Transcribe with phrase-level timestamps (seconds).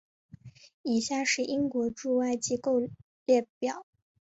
[0.81, 2.89] 以下是英国驻外机构
[3.23, 3.85] 列表。